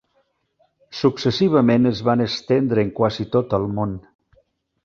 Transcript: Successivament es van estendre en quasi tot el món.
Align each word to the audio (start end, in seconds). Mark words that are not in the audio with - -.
Successivament 0.99 1.87
es 1.91 2.01
van 2.09 2.25
estendre 2.27 2.87
en 2.87 2.93
quasi 3.01 3.29
tot 3.37 3.55
el 3.59 3.73
món. 3.77 3.95